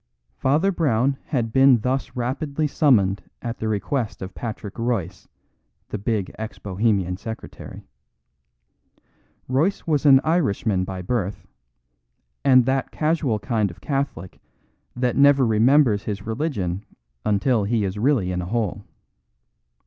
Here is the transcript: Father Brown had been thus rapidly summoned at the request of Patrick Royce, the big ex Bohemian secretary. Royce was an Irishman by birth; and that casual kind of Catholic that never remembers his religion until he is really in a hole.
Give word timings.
Father 0.35 0.71
Brown 0.71 1.19
had 1.25 1.53
been 1.53 1.81
thus 1.81 2.15
rapidly 2.15 2.65
summoned 2.65 3.21
at 3.39 3.59
the 3.59 3.67
request 3.67 4.23
of 4.23 4.33
Patrick 4.33 4.79
Royce, 4.79 5.27
the 5.89 5.99
big 5.99 6.31
ex 6.39 6.57
Bohemian 6.57 7.17
secretary. 7.17 7.85
Royce 9.47 9.85
was 9.85 10.07
an 10.07 10.19
Irishman 10.23 10.85
by 10.85 11.03
birth; 11.03 11.45
and 12.43 12.65
that 12.65 12.89
casual 12.89 13.37
kind 13.37 13.69
of 13.69 13.79
Catholic 13.79 14.39
that 14.95 15.15
never 15.15 15.45
remembers 15.45 16.01
his 16.05 16.25
religion 16.25 16.83
until 17.23 17.65
he 17.65 17.83
is 17.83 17.99
really 17.99 18.31
in 18.31 18.41
a 18.41 18.45
hole. 18.47 18.83